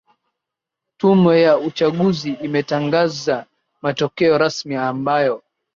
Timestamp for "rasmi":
4.37-4.75